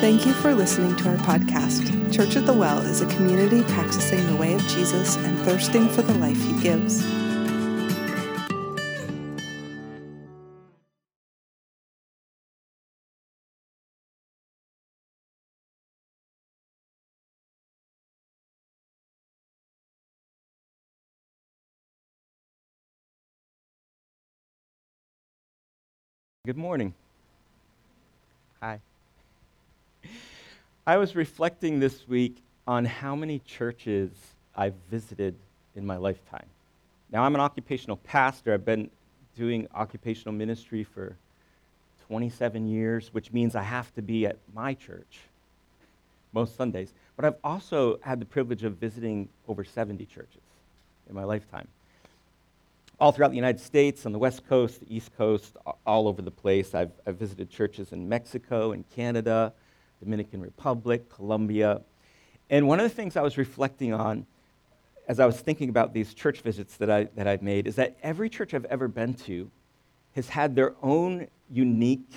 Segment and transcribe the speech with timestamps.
[0.00, 2.14] Thank you for listening to our podcast.
[2.14, 6.02] Church at the Well is a community practicing the way of Jesus and thirsting for
[6.02, 7.04] the life he gives.
[26.46, 26.94] Good morning.
[28.62, 28.80] Hi.
[30.88, 34.10] I was reflecting this week on how many churches
[34.56, 35.34] I've visited
[35.76, 36.46] in my lifetime.
[37.12, 38.54] Now, I'm an occupational pastor.
[38.54, 38.88] I've been
[39.36, 41.14] doing occupational ministry for
[42.06, 45.18] 27 years, which means I have to be at my church
[46.32, 46.94] most Sundays.
[47.16, 50.40] But I've also had the privilege of visiting over 70 churches
[51.06, 51.68] in my lifetime
[52.98, 56.30] all throughout the United States, on the West Coast, the East Coast, all over the
[56.30, 56.74] place.
[56.74, 59.52] I've, I've visited churches in Mexico and Canada,
[60.00, 61.82] Dominican Republic, Colombia.
[62.50, 64.26] And one of the things I was reflecting on
[65.08, 67.96] as I was thinking about these church visits that, I, that I've made is that
[68.02, 69.50] every church I've ever been to
[70.14, 72.10] has had their own unique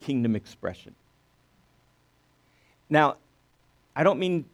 [0.00, 0.94] kingdom expression.
[2.90, 3.16] Now,
[3.94, 4.46] I don't mean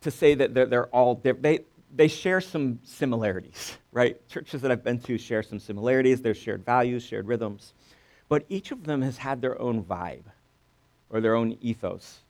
[0.00, 1.60] to say that they're, they're all, they're, they,
[1.94, 4.26] they share some similarities, right?
[4.28, 6.22] Churches that I've been to share some similarities.
[6.22, 7.74] There's shared values, shared rhythms.
[8.28, 10.24] But each of them has had their own vibe
[11.10, 12.20] or their own ethos.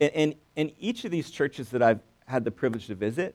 [0.00, 3.34] And, and, and each of these churches that I've had the privilege to visit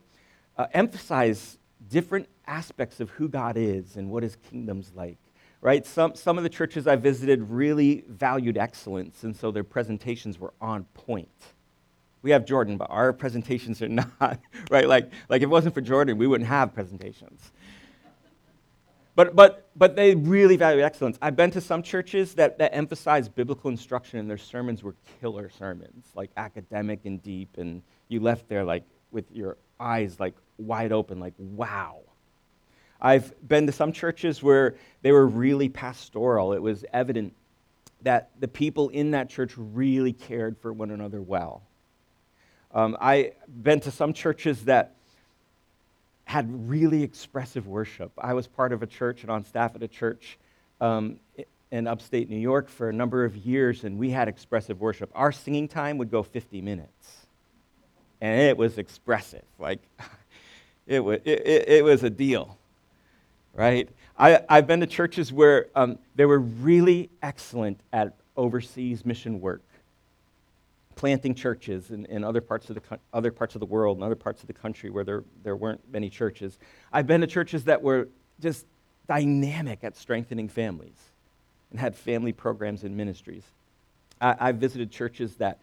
[0.58, 1.58] uh, emphasize
[1.90, 5.18] different aspects of who God is and what his kingdom's like.
[5.62, 5.86] Right?
[5.86, 10.54] Some, some of the churches I visited really valued excellence, and so their presentations were
[10.60, 11.30] on point
[12.22, 14.88] we have Jordan, but our presentations are not, right?
[14.88, 17.52] Like, like if it wasn't for Jordan, we wouldn't have presentations.
[19.16, 21.18] But, but, but they really value excellence.
[21.22, 25.50] I've been to some churches that, that emphasize biblical instruction, and their sermons were killer
[25.50, 30.92] sermons, like academic and deep, and you left there like with your eyes like wide
[30.92, 32.00] open, like, wow.
[33.02, 36.54] I've been to some churches where they were really pastoral.
[36.54, 37.34] It was evident
[38.04, 41.64] that the people in that church really cared for one another well.
[42.74, 44.96] Um, I've been to some churches that
[46.32, 48.10] had really expressive worship.
[48.18, 50.40] I was part of a church and on staff at a church
[50.80, 51.20] um,
[51.72, 55.12] in upstate New York for a number of years, and we had expressive worship.
[55.14, 57.26] Our singing time would go 50 minutes,
[58.22, 59.44] and it was expressive.
[59.60, 59.82] Like,
[60.88, 62.58] it was, it, it, it was a deal,
[63.54, 63.90] right?
[64.18, 69.64] I, have been to churches where um, they were really excellent at overseas mission work
[70.96, 74.16] planting churches in, in other, parts of the, other parts of the world and other
[74.16, 76.58] parts of the country where there, there weren't many churches.
[76.92, 78.10] I've been to churches that were
[78.40, 78.66] just
[79.08, 80.98] dynamic at strengthening families
[81.72, 83.44] and had family programs and ministries.
[84.20, 85.60] I, I visited churches that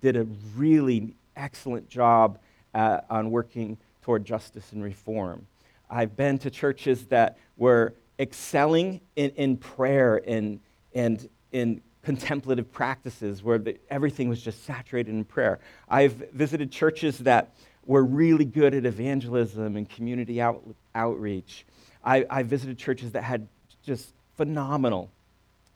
[0.00, 0.24] did a
[0.56, 2.38] really excellent job
[2.74, 5.46] at, on working toward justice and reform.
[5.88, 10.60] I've been to churches that were excelling in, in prayer and,
[10.94, 15.58] and in contemplative practices where the, everything was just saturated in prayer.
[15.88, 17.54] I've visited churches that
[17.86, 20.62] were really good at evangelism and community out,
[20.94, 21.66] outreach.
[22.04, 23.48] I, I visited churches that had
[23.82, 25.10] just phenomenal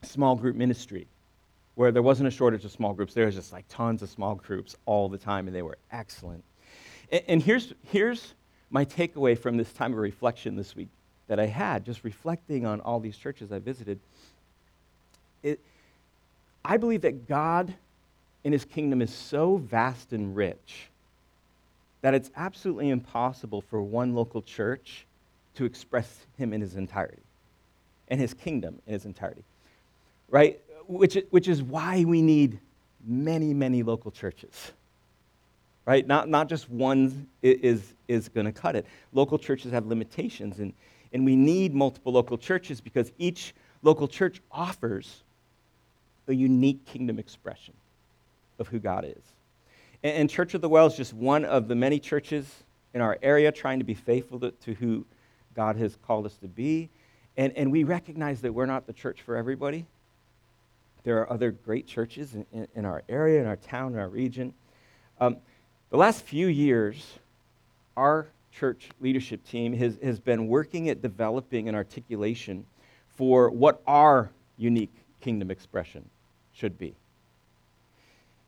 [0.02, 1.06] small group ministry
[1.74, 3.14] where there wasn't a shortage of small groups.
[3.14, 6.42] There was just like tons of small groups all the time, and they were excellent.
[7.12, 8.34] And, and here's, here's
[8.70, 10.88] my takeaway from this time of reflection this week
[11.28, 14.00] that I had, just reflecting on all these churches I visited.
[15.42, 15.60] It,
[16.64, 17.74] I believe that God
[18.44, 20.90] in his kingdom is so vast and rich
[22.00, 25.06] that it's absolutely impossible for one local church
[25.54, 27.22] to express him in his entirety
[28.08, 29.42] and his kingdom in his entirety.
[30.30, 30.60] Right?
[30.86, 32.60] Which, which is why we need
[33.04, 34.72] many, many local churches.
[35.84, 36.06] Right?
[36.06, 38.86] Not, not just one is, is going to cut it.
[39.12, 40.72] Local churches have limitations, and,
[41.12, 45.22] and we need multiple local churches because each local church offers
[46.28, 47.74] a unique kingdom expression
[48.58, 49.22] of who God is.
[50.02, 52.64] And, Church of the Well is just one of the many churches
[52.94, 55.04] in our area trying to be faithful to, to who
[55.54, 56.88] God has called us to be.
[57.36, 59.86] And, and we recognize that we're not the church for everybody.
[61.02, 64.08] There are other great churches in, in, in our area, in our town, in our
[64.08, 64.54] region.
[65.20, 65.38] Um,
[65.90, 67.18] the last few years,
[67.96, 72.64] our church leadership team has, has been working at developing an articulation
[73.16, 76.08] for what our unique kingdom expression
[76.58, 76.94] should be.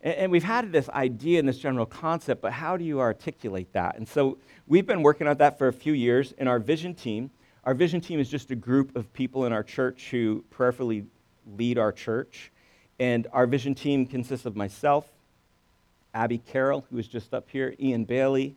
[0.03, 3.73] And, and we've had this idea and this general concept, but how do you articulate
[3.73, 3.97] that?
[3.97, 7.31] And so we've been working on that for a few years in our vision team.
[7.65, 11.05] Our vision team is just a group of people in our church who prayerfully
[11.57, 12.51] lead our church.
[12.99, 15.07] And our vision team consists of myself,
[16.13, 18.57] Abby Carroll, who is just up here, Ian Bailey,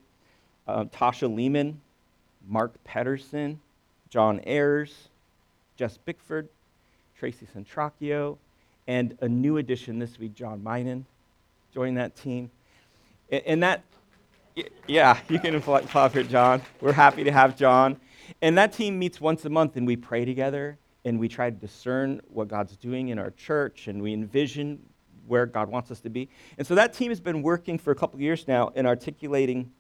[0.68, 1.80] uh, Tasha Lehman,
[2.48, 3.60] Mark Pedersen,
[4.10, 5.10] John Ayers,
[5.78, 6.50] Jess Bickford,
[7.18, 8.38] Tracy Centracchio,
[8.88, 11.04] and a new addition this week, John Minen,
[11.74, 12.52] joined that team.
[13.32, 13.84] And that,
[14.88, 16.62] yeah, you can clap for John.
[16.82, 17.98] We're happy to have John.
[18.42, 21.56] And that team meets once a month, and we pray together, and we try to
[21.56, 24.80] discern what God's doing in our church, and we envision
[25.28, 26.30] where God wants us to be.
[26.58, 29.72] And so that team has been working for a couple years now in articulating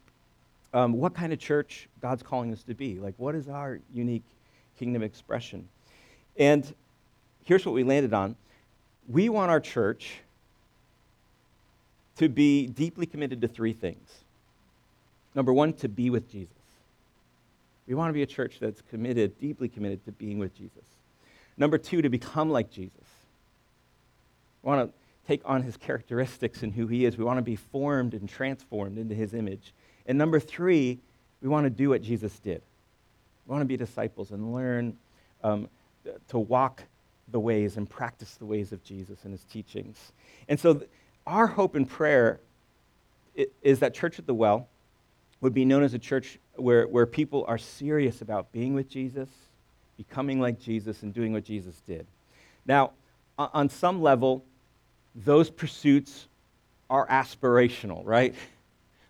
[0.73, 2.99] um, what kind of church God's calling us to be.
[2.99, 4.23] Like, what is our unique
[4.77, 5.67] kingdom expression?
[6.37, 6.73] And
[7.43, 8.35] here's what we landed on
[9.07, 10.15] we want our church
[12.17, 14.09] to be deeply committed to three things.
[15.35, 16.53] Number one, to be with Jesus.
[17.87, 20.83] We want to be a church that's committed, deeply committed to being with Jesus.
[21.57, 22.93] Number two, to become like Jesus.
[24.61, 24.93] We want to
[25.27, 27.17] take on his characteristics and who he is.
[27.17, 29.73] We want to be formed and transformed into his image.
[30.05, 30.99] And number three,
[31.41, 32.61] we want to do what Jesus did.
[33.45, 34.97] We want to be disciples and learn
[35.43, 35.67] um,
[36.29, 36.83] to walk
[37.33, 40.13] the ways and practice the ways of Jesus and his teachings.
[40.47, 40.89] And so, th-
[41.27, 42.39] our hope and prayer
[43.61, 44.69] is that Church at the Well
[45.41, 49.27] would be known as a church where, where people are serious about being with Jesus,
[49.97, 52.07] becoming like Jesus, and doing what Jesus did.
[52.65, 52.91] Now,
[53.37, 54.45] on some level,
[55.15, 56.27] those pursuits
[56.89, 58.33] are aspirational, right?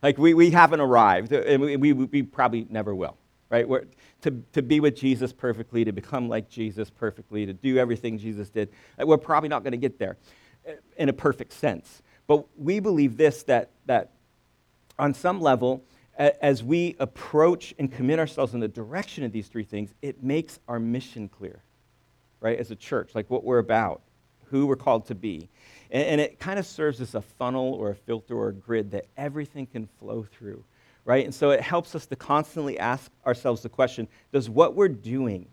[0.02, 3.16] Like we, we haven't arrived, and we, we, we probably never will,
[3.54, 3.68] right?
[4.24, 8.50] To, to be with Jesus perfectly, to become like Jesus perfectly, to do everything Jesus
[8.50, 10.18] did, we're probably not going to get there
[10.68, 12.02] uh, in a perfect sense.
[12.26, 14.10] But we believe this that, that
[14.98, 15.84] on some level,
[16.18, 20.60] as we approach and commit ourselves in the direction of these three things, it makes
[20.68, 21.62] our mission clear,
[22.40, 24.02] right, as a church, like what we're about
[24.46, 25.50] who we're called to be.
[25.92, 28.92] And, and it kind of serves as a funnel or a filter or a grid
[28.92, 30.64] that everything can flow through,
[31.06, 31.26] right?
[31.26, 35.48] And so it helps us to constantly ask ourselves the question does what we're doing,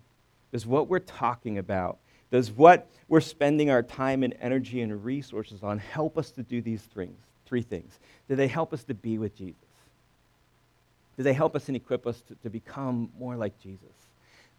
[0.52, 1.98] does what we're talking about,
[2.30, 6.60] does what we're spending our time and energy and resources on help us to do
[6.60, 7.98] these things, three things?
[8.28, 9.56] Do they help us to be with Jesus?
[11.16, 14.09] Do they help us and equip us to, to become more like Jesus?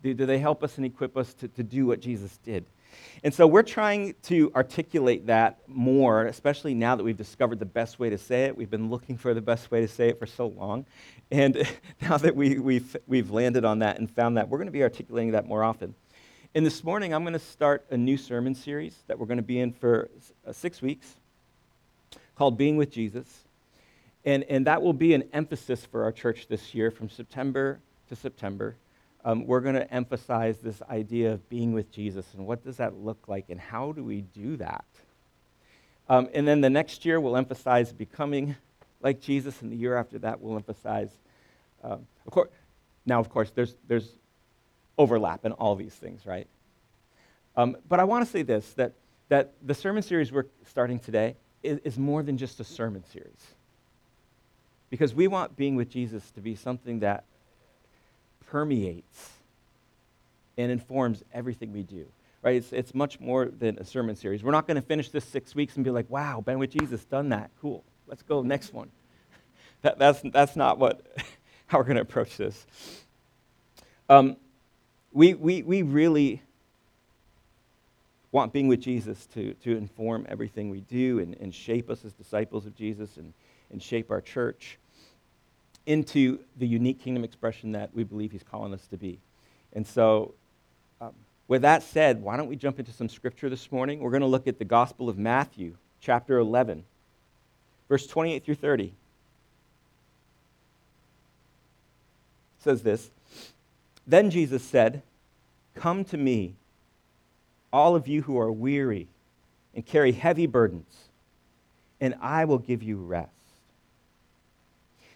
[0.04, 2.66] Do, do they help us and equip us to, to do what Jesus did?
[3.24, 8.00] And so we're trying to articulate that more, especially now that we've discovered the best
[8.00, 8.58] way to say it.
[8.58, 10.86] We've been looking for the best way to say it for so long.
[11.30, 11.68] And
[12.02, 14.84] now that we, we've, we've landed on that and found that, we're going to be
[14.84, 15.94] articulating that more often.
[16.54, 19.44] And this morning, I'm going to start a new sermon series that we're going to
[19.44, 20.10] be in for
[20.46, 21.16] uh, six weeks
[22.36, 23.28] called Being with Jesus.
[24.26, 28.16] And, and that will be an emphasis for our church this year from September to
[28.16, 28.76] September
[29.24, 32.96] um, we're going to emphasize this idea of being with Jesus and what does that
[32.96, 34.86] look like and how do we do that?
[36.10, 38.56] Um, and then the next year, we'll emphasize becoming
[39.02, 41.10] like Jesus, and the year after that, we'll emphasize.
[41.84, 42.50] Um, of course,
[43.06, 44.10] now, of course, there's, there's
[44.98, 46.48] overlap in all these things, right?
[47.56, 48.94] Um, but I want to say this that,
[49.30, 53.56] that the sermon series we're starting today is, is more than just a sermon series.
[54.90, 57.24] Because we want being with Jesus to be something that
[58.52, 59.30] permeates
[60.58, 62.06] and informs everything we do.
[62.44, 62.56] Right?
[62.56, 64.44] It's, it's much more than a sermon series.
[64.44, 67.06] We're not going to finish this six weeks and be like, wow, been with Jesus,
[67.06, 67.52] done that.
[67.62, 67.84] Cool.
[68.08, 68.90] Let's go next one.
[69.84, 71.02] That, that's, that's not what,
[71.66, 72.68] how we're going to approach this.
[74.08, 74.38] Um,
[75.12, 76.44] we, we, we really
[78.32, 82.14] want being with Jesus to, to inform everything we do and, and shape us as
[82.14, 83.34] disciples of Jesus and,
[83.72, 84.78] and shape our church
[85.86, 89.20] into the unique kingdom expression that we believe he's calling us to be.
[89.74, 90.34] And so,
[91.00, 91.14] um,
[91.48, 94.00] with that said, why don't we jump into some scripture this morning?
[94.00, 96.84] We're going to look at the Gospel of Matthew, chapter 11,
[97.90, 98.84] verse 28 through 30.
[98.84, 98.94] It
[102.60, 103.10] says this
[104.06, 105.02] Then Jesus said,
[105.76, 106.54] Come to me,
[107.74, 109.08] all of you who are weary
[109.74, 111.10] and carry heavy burdens,
[112.00, 113.41] and I will give you rest.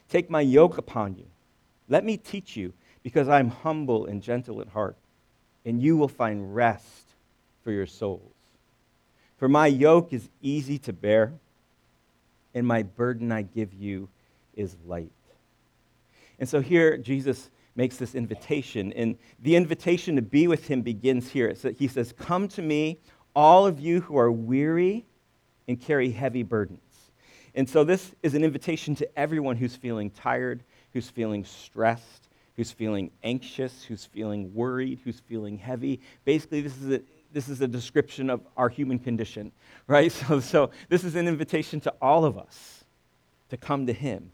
[0.10, 1.26] Take my yoke upon you.
[1.90, 4.96] Let me teach you, because I am humble and gentle at heart,
[5.66, 7.06] and you will find rest
[7.64, 8.22] for your souls.
[9.38, 11.34] For my yoke is easy to bear,
[12.54, 14.08] and my burden I give you
[14.56, 15.12] is light.
[16.40, 21.30] And so here, Jesus makes this invitation, and the invitation to be with him begins
[21.30, 21.54] here.
[21.78, 23.00] he says, Come to me,
[23.36, 25.06] all of you who are weary
[25.68, 26.80] and carry heavy burdens
[27.56, 30.62] and so this is an invitation to everyone who's feeling tired,
[30.94, 36.02] who's feeling stressed, who's feeling anxious, who's feeling worried, who's feeling heavy.
[36.26, 39.54] Basically, this is, a, this is a description of our human condition,
[39.88, 40.12] right?
[40.12, 42.84] So, so this is an invitation to all of us
[43.50, 44.32] to come to Him.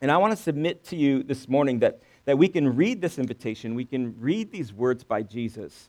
[0.00, 3.18] And I want to submit to you this morning that, that we can read this
[3.18, 5.88] invitation, we can read these words by Jesus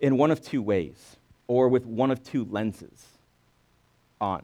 [0.00, 3.06] in one of two ways, or with one of two lenses
[4.20, 4.42] on.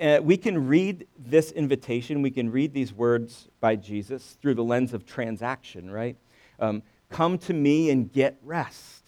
[0.00, 4.64] Uh, we can read this invitation, we can read these words by Jesus through the
[4.64, 6.16] lens of transaction, right?
[6.60, 9.02] Um, Come to me and get rest.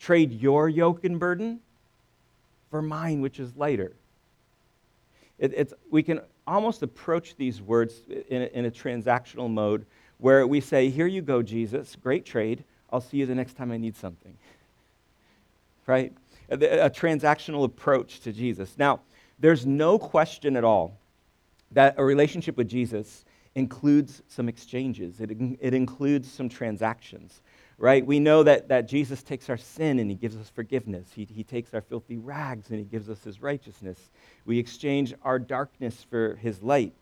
[0.00, 1.60] Trade your yoke and burden
[2.70, 3.92] for mine, which is lighter.
[5.38, 7.94] It, it's, we can almost approach these words
[8.28, 9.84] in a, in a transactional mode
[10.18, 12.64] where we say, Here you go, Jesus, great trade.
[12.90, 14.34] I'll see you the next time I need something.
[15.86, 16.12] Right?
[16.50, 18.76] A, transactional approach to Jesus.
[18.78, 19.00] Now,
[19.38, 20.98] there's no question at all
[21.72, 23.24] that a relationship with Jesus
[23.54, 27.42] includes some exchanges, it, it includes some transactions,
[27.76, 28.06] right?
[28.06, 31.08] We know that, that Jesus takes our sin and he gives us forgiveness.
[31.12, 34.10] He, he takes our filthy rags and he gives us his righteousness.
[34.44, 36.94] We exchange our darkness for his light.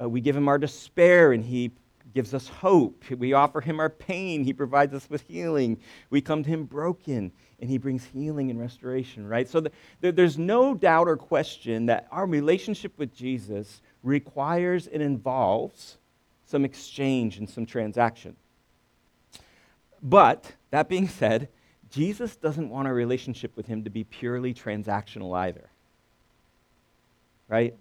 [0.00, 1.70] Uh, we give him our despair and he
[2.12, 3.04] gives us hope.
[3.10, 4.44] We offer him our pain.
[4.44, 5.78] He provides us with healing.
[6.10, 9.48] We come to him broken, and he brings healing and restoration, right?
[9.48, 15.02] So the, the, there's no doubt or question that our relationship with Jesus requires and
[15.02, 15.96] involves
[16.46, 18.36] some exchange and some transaction.
[20.02, 21.48] But, that being said,
[21.90, 25.70] Jesus doesn't want our relationship with him to be purely transactional either.
[27.48, 27.74] Right?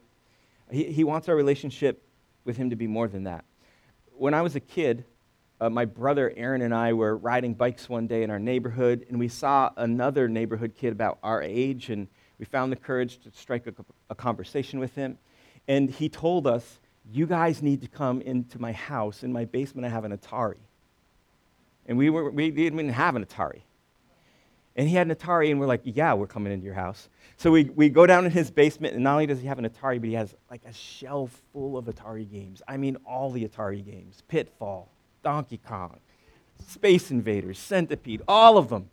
[0.72, 2.02] He, he wants our relationship
[2.46, 3.44] with him to be more than that.
[4.24, 5.04] When I was a kid,
[5.60, 9.20] uh, my brother Aaron and I were riding bikes one day in our neighborhood, and
[9.20, 12.08] we saw another neighborhood kid about our age, and
[12.40, 13.74] we found the courage to strike a,
[14.10, 15.18] a conversation with him.
[15.68, 16.80] And he told us,
[17.12, 19.24] You guys need to come into my house.
[19.24, 20.60] In my basement, I have an Atari.
[21.86, 23.64] And we, were, we didn't have an Atari.
[24.76, 27.10] And he had an Atari, and we're like, Yeah, we're coming into your house.
[27.38, 29.70] So we, we go down in his basement, and not only does he have an
[29.70, 32.62] Atari, but he has like a shelf full of Atari games.
[32.68, 34.90] I mean, all the Atari games Pitfall,
[35.24, 36.00] Donkey Kong,
[36.68, 38.90] Space Invaders, Centipede, all of them.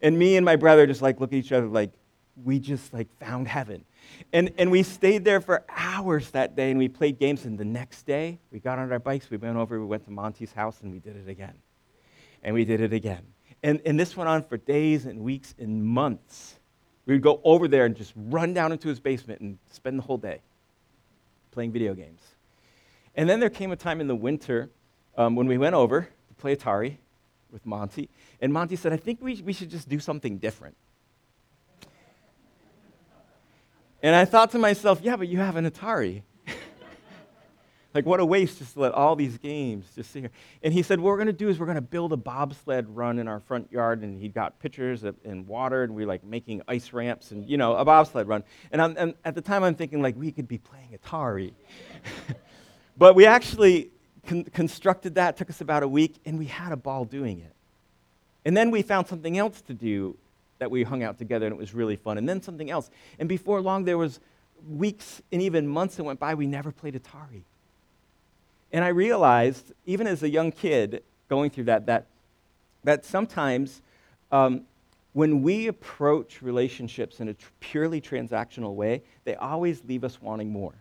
[0.00, 1.90] And me and my brother just like look at each other like,
[2.44, 3.84] we just like found heaven.
[4.32, 7.44] And, and we stayed there for hours that day and we played games.
[7.44, 10.10] And the next day, we got on our bikes, we went over, we went to
[10.10, 11.54] Monty's house, and we did it again.
[12.42, 13.22] And we did it again.
[13.62, 16.58] And, and this went on for days and weeks and months.
[17.06, 20.02] We would go over there and just run down into his basement and spend the
[20.02, 20.40] whole day
[21.50, 22.20] playing video games.
[23.14, 24.70] And then there came a time in the winter
[25.16, 26.98] um, when we went over to play Atari
[27.50, 28.08] with Monty.
[28.40, 30.76] And Monty said, I think we, we should just do something different.
[34.02, 36.22] And I thought to myself, yeah, but you have an Atari.
[37.94, 40.30] Like, what a waste just to let all these games just sit here.
[40.62, 42.88] And he said, what we're going to do is we're going to build a bobsled
[42.94, 44.02] run in our front yard.
[44.02, 47.56] And he got pitchers and water, and we are like making ice ramps and, you
[47.56, 48.44] know, a bobsled run.
[48.70, 51.52] And, and at the time, I'm thinking, like, we could be playing Atari.
[52.98, 53.90] but we actually
[54.26, 57.54] con- constructed that, took us about a week, and we had a ball doing it.
[58.44, 60.16] And then we found something else to do
[60.58, 62.18] that we hung out together and it was really fun.
[62.18, 62.90] And then something else.
[63.18, 64.20] And before long, there was
[64.68, 67.42] weeks and even months that went by, we never played Atari.
[68.72, 72.06] And I realized, even as a young kid going through that, that,
[72.84, 73.80] that sometimes
[74.30, 74.62] um,
[75.12, 80.50] when we approach relationships in a tr- purely transactional way, they always leave us wanting
[80.50, 80.74] more,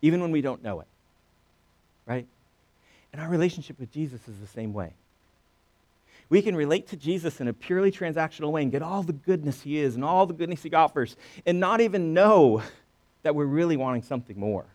[0.00, 0.86] even when we don't know it.
[2.06, 2.26] Right?
[3.12, 4.92] And our relationship with Jesus is the same way.
[6.30, 9.62] We can relate to Jesus in a purely transactional way and get all the goodness
[9.62, 11.16] he is and all the goodness he offers
[11.46, 12.62] and not even know
[13.22, 14.66] that we're really wanting something more.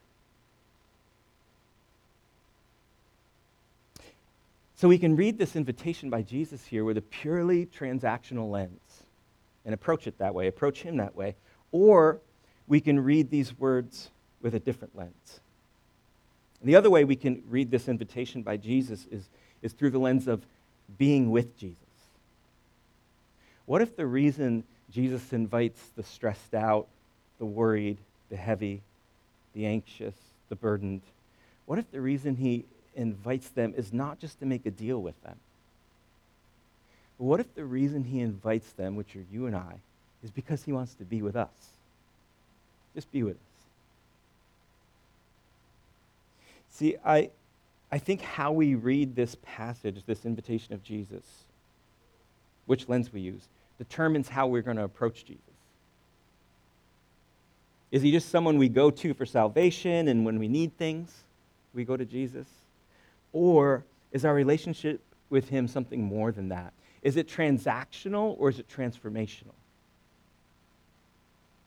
[4.84, 9.04] So we can read this invitation by Jesus here with a purely transactional lens
[9.64, 11.38] and approach it that way, approach him that way.
[11.72, 12.20] Or
[12.68, 14.10] we can read these words
[14.42, 15.40] with a different lens.
[16.60, 19.30] And the other way we can read this invitation by Jesus is,
[19.62, 20.46] is through the lens of
[20.98, 21.78] being with Jesus?
[23.66, 26.88] What if the reason Jesus invites the stressed out,
[27.40, 28.00] the worried,
[28.30, 28.82] the heavy,
[29.54, 30.16] the anxious,
[30.50, 31.04] the burdened,
[31.68, 35.22] what if the reason he invites them is not just to make a deal with
[35.24, 35.36] them?
[37.18, 39.76] But what if the reason he invites them, which are you and I,
[40.24, 41.50] is because he wants to be with us?
[42.96, 43.54] Just be with us.
[46.72, 47.30] See, I,
[47.92, 51.24] I think how we read this passage, this invitation of Jesus,
[52.66, 53.44] which lens we use,
[53.78, 55.42] determines how we're going to approach Jesus.
[57.92, 61.14] Is he just someone we go to for salvation and when we need things,
[61.76, 62.48] we go to Jesus?
[63.34, 66.72] Or is our relationship with him something more than that?
[67.02, 69.56] Is it transactional or is it transformational?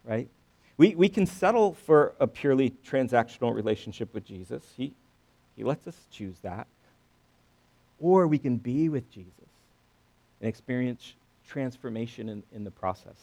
[0.04, 0.28] Right?
[0.78, 4.62] We, we can settle for a purely transactional relationship with Jesus.
[4.76, 4.92] He,
[5.56, 6.66] he lets us choose that.
[7.98, 9.32] Or we can be with Jesus
[10.40, 11.14] and experience
[11.48, 13.16] transformation in, in the process.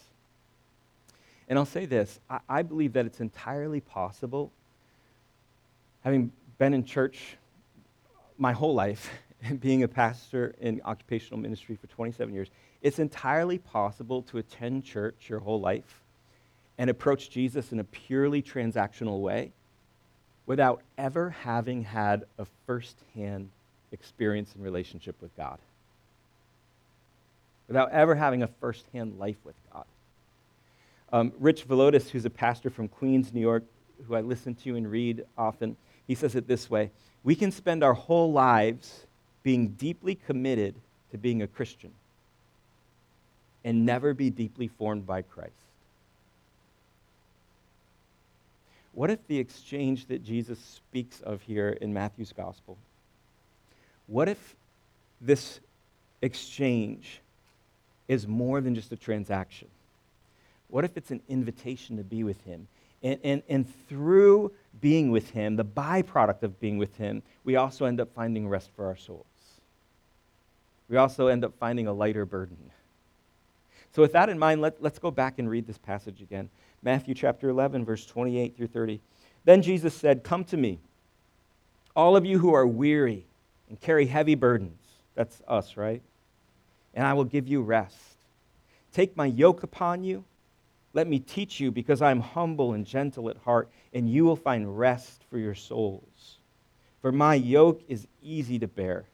[1.47, 4.51] And I'll say this I, I believe that it's entirely possible,
[6.03, 7.38] having been in church
[8.43, 9.09] my whole life
[9.62, 12.50] being a pastor in occupational ministry for 27 years,
[12.81, 16.01] it's entirely possible to attend church your whole life
[16.77, 19.53] and approach Jesus in a purely transactional way
[20.45, 23.50] without ever having had a firsthand
[23.93, 25.57] experience and relationship with God.
[27.69, 29.85] Without ever having a firsthand life with God.
[31.13, 33.63] Um, Rich Villodas, who's a pastor from Queens, New York,
[34.05, 36.91] who I listen to and read often, he says it this way
[37.24, 39.06] We can spend our whole lives
[39.44, 40.75] being deeply committed
[41.12, 41.92] to being a Christian
[43.63, 45.51] and never be deeply formed by Christ.
[48.94, 52.77] What if the exchange that Jesus speaks of here in Matthew's gospel,
[54.08, 54.56] what if
[55.22, 55.60] this
[56.22, 57.22] exchange
[58.08, 59.68] is more than just a transaction?
[60.68, 62.68] What if it's an invitation to be with Him?
[63.01, 64.51] And, and, and through
[64.82, 68.72] being with Him, the byproduct of being with Him, we also end up finding rest
[68.75, 69.25] for our souls.
[70.89, 72.58] We also end up finding a lighter burden.
[73.96, 76.50] So, with that in mind, let, let's go back and read this passage again.
[76.82, 79.00] Matthew chapter 11, verse 28 through 30.
[79.46, 80.80] Then Jesus said, Come to me,
[81.96, 83.25] all of you who are weary
[83.70, 84.82] and carry heavy burdens.
[85.15, 86.01] That's us, right?
[86.94, 87.98] And I will give you rest.
[88.92, 90.25] Take my yoke upon you
[90.93, 94.35] let me teach you, because I am humble and gentle at heart, and you will
[94.35, 96.38] find rest for your souls.
[97.01, 99.05] For my yoke is easy to bear,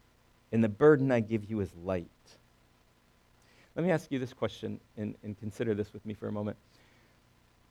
[0.52, 2.08] and the burden I give you is light.
[3.76, 6.58] Let me ask you this question and, and consider this with me for a moment.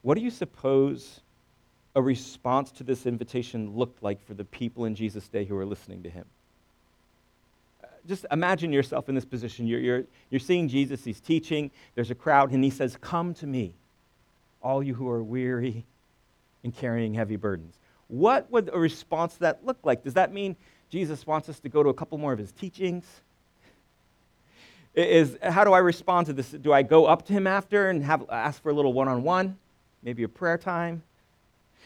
[0.01, 1.21] What do you suppose
[1.95, 5.67] a response to this invitation looked like for the people in Jesus' day who were
[5.67, 6.25] listening to him?
[8.07, 9.67] just imagine yourself in this position.
[9.67, 13.47] You're, you're, you're seeing Jesus, he's teaching, there's a crowd, and he says, Come to
[13.47, 13.75] me
[14.63, 15.85] all you who are weary
[16.65, 17.75] and carrying heavy burdens.
[18.09, 20.03] What would a response to that look like?
[20.03, 20.57] Does that mean
[20.91, 23.05] Jesus wants us to go to a couple more of his teachings?
[24.95, 26.51] Is, how do I respond to this?
[26.51, 29.23] Do I go up to him after and have, ask for a little one on
[29.23, 29.57] one?
[30.03, 31.03] Maybe a prayer time?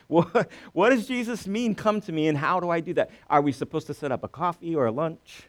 [0.09, 3.09] What, what does Jesus mean, come to me, and how do I do that?
[3.31, 5.45] Are we supposed to set up a coffee or a lunch?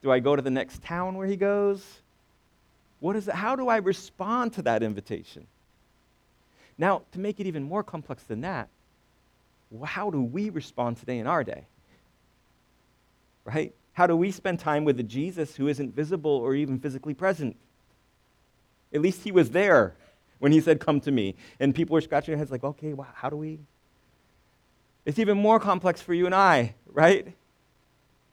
[0.00, 1.82] Do I go to the next town where he goes?
[3.00, 3.26] What is?
[3.26, 5.48] How do I respond to that invitation?
[6.76, 8.68] Now, to make it even more complex than that,
[9.84, 11.66] how do we respond today in our day?
[13.44, 13.74] Right?
[13.92, 17.56] How do we spend time with a Jesus who isn't visible or even physically present?
[18.92, 19.94] At least he was there
[20.38, 21.34] when he said, Come to me.
[21.60, 23.58] And people were scratching their heads, like, okay, well, how do we?
[25.04, 27.34] It's even more complex for you and I, right?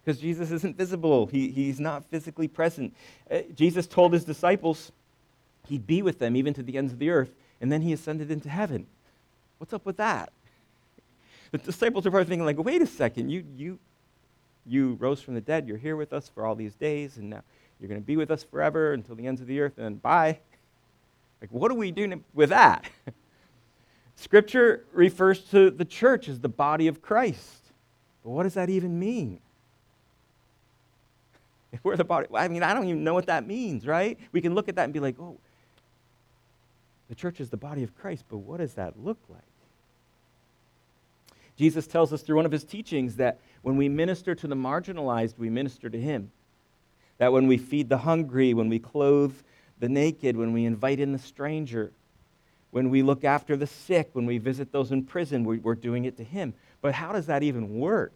[0.03, 2.95] Because Jesus isn't visible, he, he's not physically present.
[3.29, 4.91] Uh, Jesus told his disciples
[5.67, 8.29] he'd be with them even to the ends of the earth and then he ascended
[8.31, 8.87] into heaven.
[9.59, 10.33] What's up with that?
[11.51, 13.79] The disciples are probably thinking, like, wait a second, you, you,
[14.65, 17.41] you rose from the dead, you're here with us for all these days, and now
[17.79, 19.95] you're going to be with us forever until the ends of the earth, and then
[19.95, 20.39] bye.
[21.39, 22.85] Like, what do we do with that?
[24.15, 27.61] Scripture refers to the church as the body of Christ.
[28.23, 29.39] But what does that even mean?
[31.71, 34.17] If we're the body, I mean, I don't even know what that means, right?
[34.31, 35.37] We can look at that and be like, oh,
[37.11, 39.41] the church is the body of Christ, but what does that look like?
[41.57, 45.33] Jesus tells us through one of his teachings that when we minister to the marginalized,
[45.37, 46.31] we minister to him.
[47.17, 49.35] That when we feed the hungry, when we clothe
[49.77, 51.91] the naked, when we invite in the stranger,
[52.69, 56.15] when we look after the sick, when we visit those in prison, we're doing it
[56.15, 56.53] to him.
[56.79, 58.13] But how does that even work?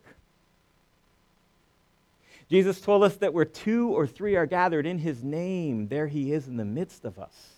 [2.50, 6.32] Jesus told us that where two or three are gathered in his name, there he
[6.32, 7.55] is in the midst of us.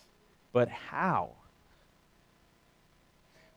[0.53, 1.31] But how?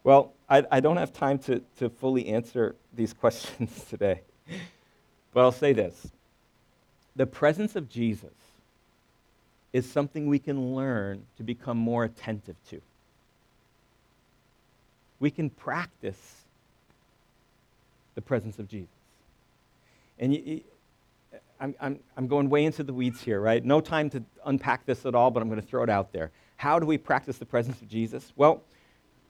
[0.02, 4.22] Well, I, I don't have time to, to fully answer these questions today,
[5.32, 6.08] but I'll say this.
[7.16, 8.32] The presence of Jesus
[9.72, 12.80] is something we can learn to become more attentive to.
[15.20, 16.42] We can practice
[18.14, 18.88] the presence of Jesus.
[20.18, 20.62] And you,
[21.60, 23.62] I'm, I'm, I'm going way into the weeds here, right?
[23.64, 26.30] No time to unpack this at all, but I'm going to throw it out there.
[26.60, 28.34] How do we practice the presence of Jesus?
[28.36, 28.62] Well,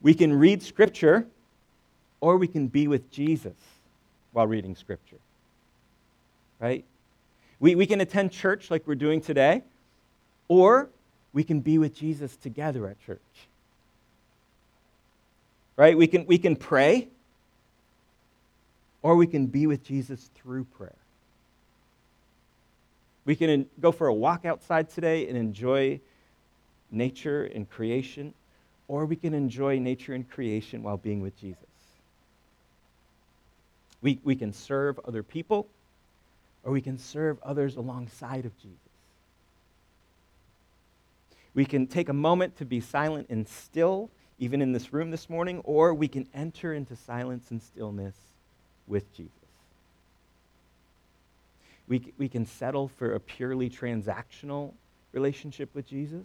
[0.03, 1.29] we can read Scripture
[2.21, 3.55] or we can be with Jesus
[4.33, 5.19] while reading Scripture.
[6.59, 6.85] Right?
[7.61, 9.62] We, we can attend church like we're doing today,
[10.49, 10.88] Or
[11.33, 13.21] we can be with Jesus together at church.
[15.77, 15.97] Right?
[15.97, 17.07] We can, we can pray,
[19.03, 20.99] or we can be with Jesus through prayer.
[23.25, 26.01] We can go for a walk outside today and enjoy
[26.90, 28.35] nature and creation,
[28.88, 31.64] or we can enjoy nature and creation while being with Jesus.
[34.03, 35.68] We, we can serve other people,
[36.64, 38.79] or we can serve others alongside of Jesus.
[41.55, 45.29] We can take a moment to be silent and still, even in this room this
[45.29, 48.14] morning, or we can enter into silence and stillness
[48.87, 49.33] with Jesus.
[51.88, 54.74] We, we can settle for a purely transactional
[55.12, 56.24] relationship with Jesus,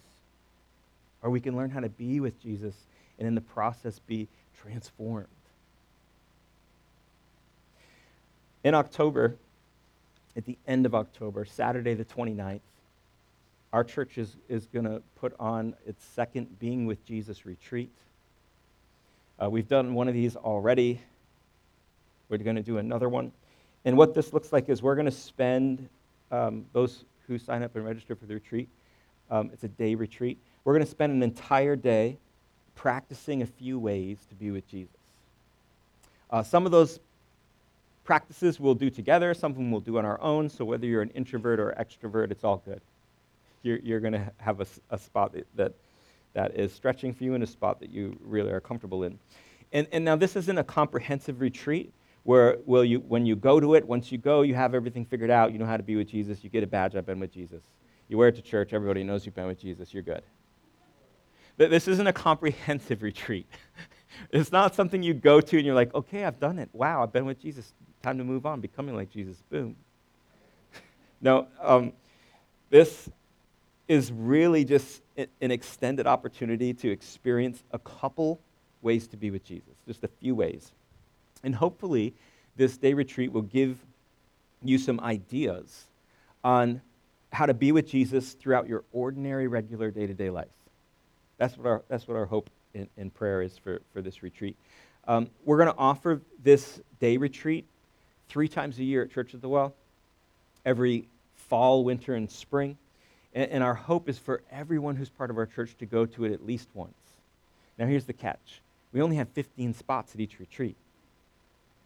[1.25, 2.75] or we can learn how to be with Jesus
[3.17, 4.27] and in the process be
[4.61, 5.25] transformed.
[8.63, 9.35] In October,
[10.37, 12.59] at the end of October, Saturday the 29th,
[13.73, 17.89] our church is, is going to put on its second Being with Jesus retreat.
[19.41, 21.01] Uh, we've done one of these already.
[22.29, 23.31] We're going to do another one.
[23.83, 25.89] And what this looks like is we're going to spend,
[26.31, 28.69] um, those who sign up and register for the retreat,
[29.31, 30.37] um, it's a day retreat.
[30.65, 32.17] We're going to spend an entire day
[32.73, 34.97] practicing a few ways to be with Jesus.
[36.29, 36.99] Uh, some of those
[38.03, 40.49] practices we'll do together, some of them we'll do on our own.
[40.49, 42.81] So whether you're an introvert or extrovert, it's all good.
[43.63, 45.73] You're, you're going to have a, a spot that, that,
[46.33, 49.17] that is stretching for you and a spot that you really are comfortable in.
[49.71, 53.75] And, and now this isn't a comprehensive retreat where will you, when you go to
[53.75, 55.53] it, once you go, you have everything figured out.
[55.53, 56.43] You know how to be with Jesus.
[56.43, 57.61] You get a badge, I've been with Jesus.
[58.07, 59.93] You wear it to church, everybody knows you've been with Jesus.
[59.93, 60.23] You're good.
[61.57, 63.47] But this isn't a comprehensive retreat.
[64.31, 66.69] it's not something you go to and you're like, okay, I've done it.
[66.73, 67.73] Wow, I've been with Jesus.
[68.03, 69.37] Time to move on, becoming like Jesus.
[69.49, 69.75] Boom.
[71.21, 71.93] no, um,
[72.69, 73.09] this
[73.87, 78.41] is really just an extended opportunity to experience a couple
[78.81, 80.71] ways to be with Jesus, just a few ways.
[81.43, 82.13] And hopefully,
[82.55, 83.77] this day retreat will give
[84.63, 85.85] you some ideas
[86.43, 86.81] on
[87.31, 90.47] how to be with Jesus throughout your ordinary, regular day to day life.
[91.37, 94.57] That's what our, that's what our hope in prayer is for, for this retreat.
[95.07, 97.65] Um, we're going to offer this day retreat
[98.27, 99.73] three times a year at Church of the Well,
[100.65, 102.77] every fall, winter, and spring.
[103.33, 106.25] And, and our hope is for everyone who's part of our church to go to
[106.25, 106.93] it at least once.
[107.77, 110.77] Now, here's the catch we only have 15 spots at each retreat.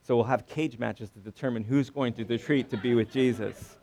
[0.04, 3.12] So we'll have cage matches to determine who's going to the retreat to be with
[3.12, 3.78] Jesus.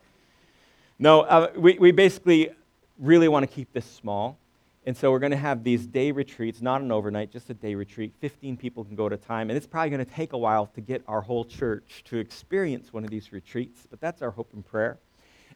[0.98, 2.50] No, uh, we, we basically
[2.98, 4.38] really want to keep this small.
[4.86, 7.74] And so we're going to have these day retreats, not an overnight, just a day
[7.74, 8.14] retreat.
[8.20, 9.50] 15 people can go at a time.
[9.50, 12.92] And it's probably going to take a while to get our whole church to experience
[12.92, 14.98] one of these retreats, but that's our hope and prayer.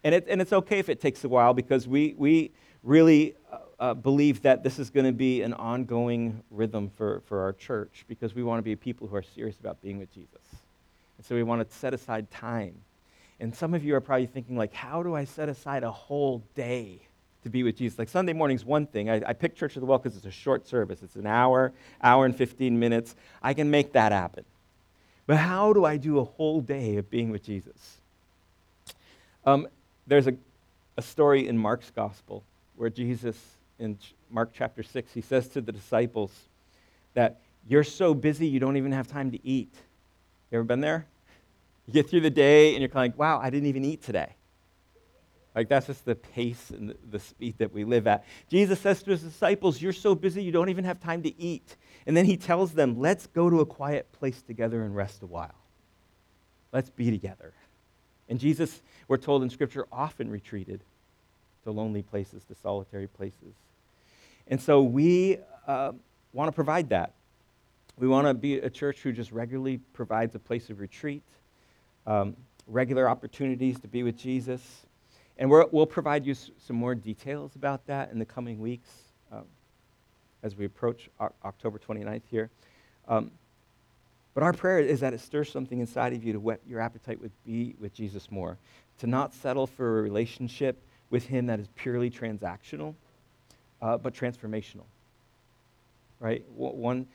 [0.03, 2.51] And, it, and it's okay if it takes a while because we, we
[2.83, 7.41] really uh, uh, believe that this is going to be an ongoing rhythm for, for
[7.41, 10.43] our church because we want to be people who are serious about being with Jesus.
[11.19, 12.75] And so we want to set aside time.
[13.39, 16.43] And some of you are probably thinking, like, how do I set aside a whole
[16.57, 17.03] day
[17.43, 17.99] to be with Jesus?
[17.99, 19.11] Like, Sunday morning's one thing.
[19.11, 21.03] I, I pick Church of the Well because it's a short service.
[21.03, 21.73] It's an hour,
[22.03, 23.17] hour and 15 minutes.
[23.43, 24.45] I can make that happen.
[25.27, 27.99] But how do I do a whole day of being with Jesus?
[29.45, 29.69] Um,
[30.07, 30.35] there's a,
[30.97, 32.43] a story in Mark's gospel
[32.77, 33.37] where Jesus,
[33.79, 33.99] in
[34.31, 36.33] Mark chapter 6, he says to the disciples
[37.15, 39.73] that you're so busy you don't even have time to eat.
[40.51, 41.07] You ever been there?
[41.87, 44.03] You get through the day and you're kind of like, wow, I didn't even eat
[44.03, 44.35] today.
[45.55, 48.25] Like that's just the pace and the speed that we live at.
[48.49, 51.77] Jesus says to his disciples, You're so busy you don't even have time to eat.
[52.07, 55.27] And then he tells them, Let's go to a quiet place together and rest a
[55.27, 55.55] while.
[56.73, 57.53] Let's be together.
[58.29, 60.81] And Jesus, we're told in Scripture, often retreated
[61.65, 63.55] to lonely places, to solitary places.
[64.47, 65.93] And so we uh,
[66.33, 67.13] want to provide that.
[67.99, 71.23] We want to be a church who just regularly provides a place of retreat,
[72.07, 72.37] um,
[72.69, 74.63] regular opportunities to be with Jesus.
[75.39, 78.91] And we will provide you s- some more details about that in the coming weeks
[79.33, 79.45] um,
[80.43, 82.51] as we approach o- October 29th here.
[83.09, 83.31] Um,
[84.35, 87.21] but our prayer is that it stirs something inside of you to whet your appetite
[87.21, 88.59] with be with Jesus more,
[88.99, 92.95] to not settle for a relationship with Him that is purely transactional,
[93.83, 94.85] uh, but transformational.
[96.21, 96.45] Right?
[96.55, 97.07] One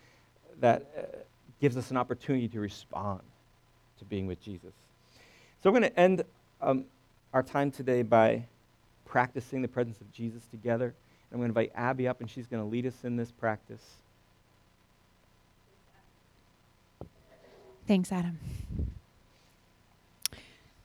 [0.60, 1.02] that uh,
[1.62, 3.22] gives us an opportunity to respond
[4.00, 4.74] to being with Jesus.
[5.64, 6.24] So we're going to end
[6.62, 6.86] um,
[7.36, 8.46] our time today by
[9.04, 10.96] practicing the presence of Jesus together.
[11.30, 13.96] I'm going to invite Abby up, and she's going to lead us in this practice.
[17.86, 18.40] Thanks, Adam.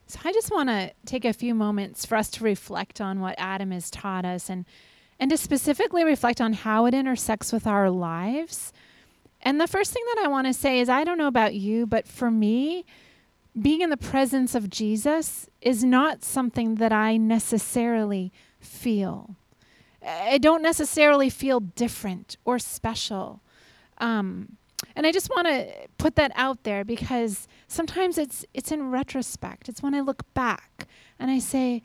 [0.09, 3.37] So I just want to take a few moments for us to reflect on what
[3.39, 4.65] Adam has taught us and
[5.21, 8.73] and to specifically reflect on how it intersects with our lives.
[9.43, 11.87] And the first thing that I want to say is I don't know about you,
[11.87, 12.87] but for me,
[13.59, 19.37] being in the presence of Jesus is not something that I necessarily feel.
[20.07, 23.41] I don't necessarily feel different or special.
[23.99, 24.57] Um,
[24.97, 29.69] and I just want to put that out there because sometimes it's it's in retrospect.
[29.69, 30.87] It's when I look back
[31.19, 31.83] and I say,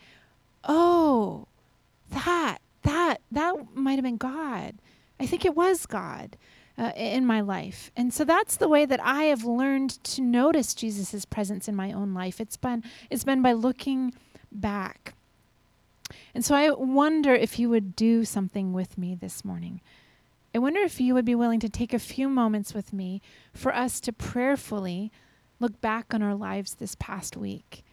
[0.64, 1.48] "Oh,
[2.12, 4.76] that that that might have been God.
[5.20, 6.38] I think it was God."
[6.78, 7.90] Uh, in my life.
[7.96, 11.94] And so that's the way that I have learned to notice Jesus' presence in my
[11.94, 12.42] own life.
[12.42, 14.14] It's been it's been by looking
[14.52, 15.14] back.
[16.34, 19.80] And so I wonder if you would do something with me this morning.
[20.54, 23.22] I wonder if you would be willing to take a few moments with me
[23.54, 25.12] for us to prayerfully
[25.60, 27.84] look back on our lives this past week,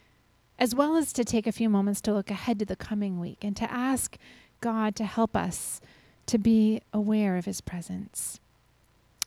[0.59, 3.43] as well as to take a few moments to look ahead to the coming week
[3.43, 4.17] and to ask
[4.61, 5.81] God to help us
[6.25, 8.39] to be aware of His presence.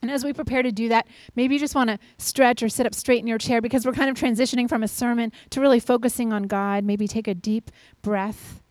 [0.06, 2.86] And as we prepare to do that, maybe you just want to stretch or sit
[2.86, 5.80] up straight in your chair because we're kind of transitioning from a sermon to really
[5.80, 6.84] focusing on God.
[6.84, 8.62] Maybe take a deep breath.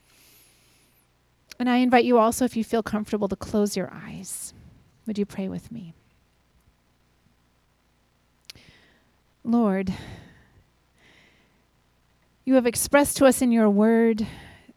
[1.59, 4.53] And I invite you also, if you feel comfortable, to close your eyes.
[5.07, 5.93] Would you pray with me?
[9.43, 9.93] Lord,
[12.45, 14.25] you have expressed to us in your word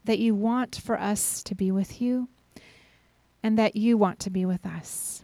[0.03, 2.27] that you want for us to be with you
[3.41, 5.23] and that you want to be with us.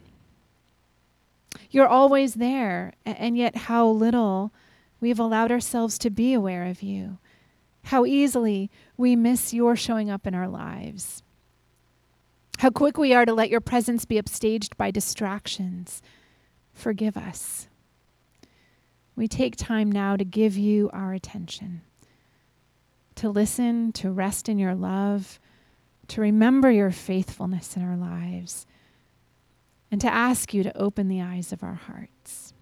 [1.76, 4.50] You're always there, and yet how little
[4.98, 7.18] we've allowed ourselves to be aware of you.
[7.82, 11.22] How easily we miss your showing up in our lives.
[12.60, 16.00] How quick we are to let your presence be upstaged by distractions.
[16.72, 17.68] Forgive us.
[19.14, 21.82] We take time now to give you our attention,
[23.16, 25.38] to listen, to rest in your love,
[26.08, 28.66] to remember your faithfulness in our lives,
[29.96, 32.52] and to ask you to open the eyes of our hearts.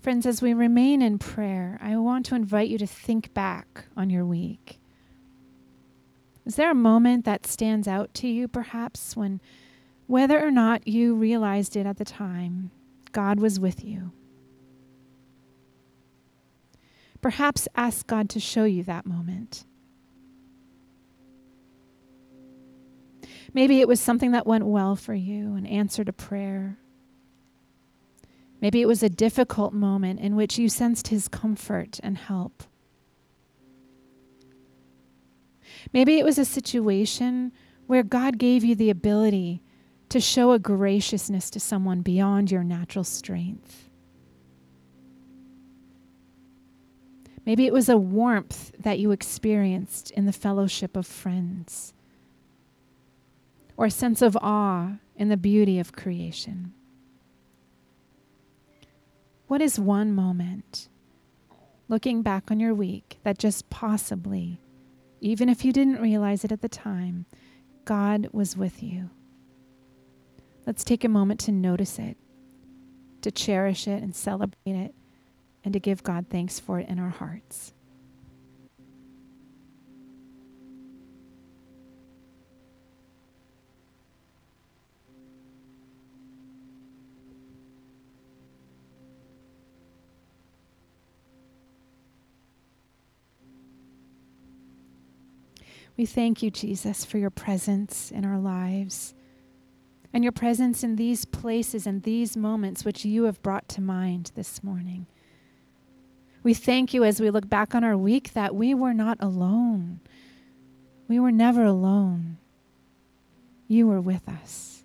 [0.00, 4.10] Friends, as we remain in prayer, I want to invite you to think back on
[4.10, 4.80] your week.
[6.44, 9.40] Is there a moment that stands out to you, perhaps, when,
[10.08, 12.72] whether or not you realized it at the time,
[13.12, 14.10] God was with you?
[17.20, 19.64] Perhaps ask God to show you that moment.
[23.54, 26.78] Maybe it was something that went well for you, an answer to prayer.
[28.60, 32.64] Maybe it was a difficult moment in which you sensed his comfort and help.
[35.92, 37.52] Maybe it was a situation
[37.86, 39.62] where God gave you the ability
[40.08, 43.88] to show a graciousness to someone beyond your natural strength.
[47.46, 51.94] Maybe it was a warmth that you experienced in the fellowship of friends
[53.78, 56.74] or sense of awe in the beauty of creation.
[59.46, 60.88] What is one moment,
[61.88, 64.60] looking back on your week, that just possibly,
[65.20, 67.24] even if you didn't realize it at the time,
[67.84, 69.10] God was with you?
[70.66, 72.16] Let's take a moment to notice it,
[73.22, 74.94] to cherish it and celebrate it,
[75.64, 77.72] and to give God thanks for it in our hearts.
[95.98, 99.14] We thank you, Jesus, for your presence in our lives
[100.12, 104.30] and your presence in these places and these moments which you have brought to mind
[104.36, 105.08] this morning.
[106.44, 109.98] We thank you as we look back on our week that we were not alone.
[111.08, 112.38] We were never alone.
[113.66, 114.84] You were with us.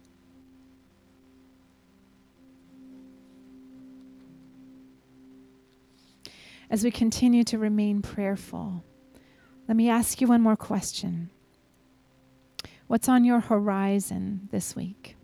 [6.72, 8.84] As we continue to remain prayerful,
[9.74, 11.32] let me ask you one more question.
[12.86, 15.16] What's on your horizon this week?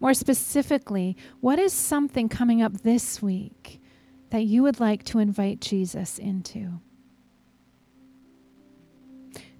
[0.00, 3.82] More specifically, what is something coming up this week
[4.30, 6.80] that you would like to invite Jesus into?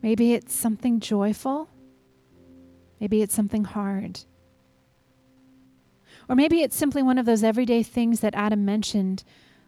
[0.00, 1.68] Maybe it's something joyful.
[3.00, 4.20] Maybe it's something hard.
[6.26, 9.24] Or maybe it's simply one of those everyday things that Adam mentioned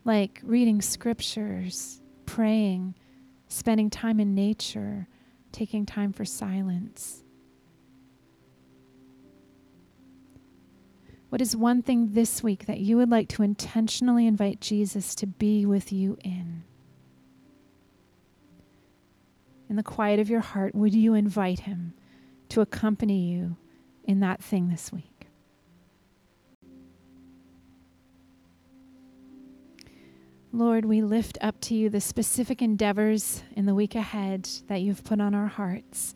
[0.07, 2.95] like reading scriptures, praying,
[3.49, 5.09] spending time in nature,
[5.51, 7.25] taking time for silence.
[11.29, 15.27] What is one thing this week that you would like to intentionally invite Jesus to
[15.27, 16.63] be with you in?
[19.69, 21.95] In the quiet of your heart, would you invite him
[22.51, 23.57] to accompany you
[24.05, 25.16] in that thing this week?
[30.57, 35.05] Lord, we lift up to you the specific endeavors in the week ahead that you've
[35.05, 36.15] put on our hearts.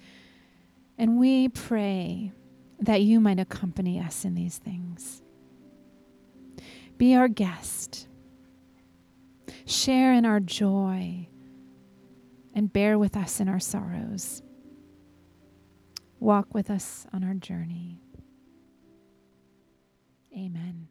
[0.96, 2.33] And we pray
[2.79, 5.20] that you might accompany us in these things.
[6.96, 8.09] Be our guest.
[9.66, 11.29] Share in our joy
[12.55, 14.40] and bear with us in our sorrows.
[16.18, 18.00] Walk with us on our journey.
[20.35, 20.88] Amen.